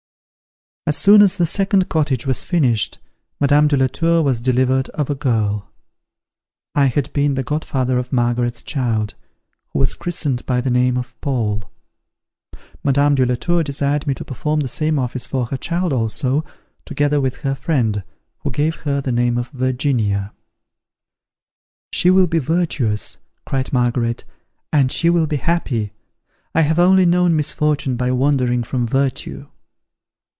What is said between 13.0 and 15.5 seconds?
de la Tour desired me to perform the same office for